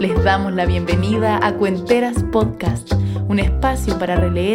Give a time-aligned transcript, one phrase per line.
[0.00, 2.90] Les damos la bienvenida a Cuenteras Podcast,
[3.28, 4.48] un espacio para releer